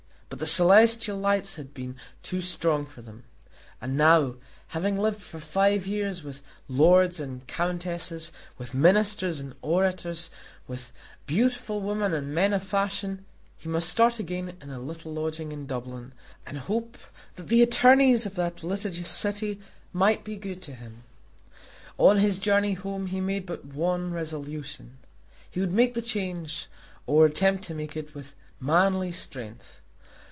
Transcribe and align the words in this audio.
But 0.31 0.39
the 0.39 0.47
celestial 0.47 1.17
lights 1.17 1.55
had 1.57 1.73
been 1.73 1.97
too 2.23 2.41
strong 2.41 2.85
for 2.85 3.01
them, 3.01 3.25
and 3.81 3.97
now, 3.97 4.35
having 4.69 4.97
lived 4.97 5.21
for 5.21 5.41
five 5.41 5.85
years 5.85 6.23
with 6.23 6.41
lords 6.69 7.19
and 7.19 7.45
countesses, 7.47 8.31
with 8.57 8.73
Ministers 8.73 9.41
and 9.41 9.53
orators, 9.61 10.29
with 10.69 10.93
beautiful 11.25 11.81
women 11.81 12.13
and 12.13 12.33
men 12.33 12.53
of 12.53 12.63
fashion, 12.63 13.25
he 13.57 13.67
must 13.67 13.89
start 13.89 14.19
again 14.19 14.55
in 14.61 14.69
a 14.69 14.79
little 14.79 15.11
lodging 15.11 15.51
in 15.51 15.65
Dublin, 15.65 16.13
and 16.45 16.59
hope 16.59 16.97
that 17.35 17.49
the 17.49 17.61
attorneys 17.61 18.25
of 18.25 18.35
that 18.35 18.63
litigious 18.63 19.09
city 19.09 19.59
might 19.91 20.23
be 20.23 20.37
good 20.37 20.61
to 20.61 20.73
him. 20.73 21.03
On 21.97 22.19
his 22.19 22.39
journey 22.39 22.73
home 22.75 23.07
he 23.07 23.19
made 23.19 23.45
but 23.45 23.65
one 23.65 24.13
resolution. 24.13 24.97
He 25.49 25.59
would 25.59 25.73
make 25.73 25.93
the 25.93 26.01
change, 26.01 26.67
or 27.05 27.25
attempt 27.25 27.65
to 27.65 27.73
make 27.73 27.97
it, 27.97 28.15
with 28.15 28.33
manly 28.61 29.11
strength. 29.11 29.79